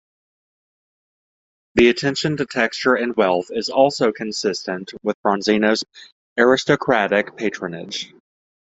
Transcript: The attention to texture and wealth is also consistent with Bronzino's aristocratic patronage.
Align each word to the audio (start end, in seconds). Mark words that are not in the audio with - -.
The 1.75 1.89
attention 1.89 2.35
to 2.37 2.47
texture 2.47 2.95
and 2.95 3.15
wealth 3.15 3.51
is 3.51 3.69
also 3.69 4.11
consistent 4.11 4.93
with 5.03 5.15
Bronzino's 5.23 5.83
aristocratic 6.39 7.37
patronage. 7.37 8.11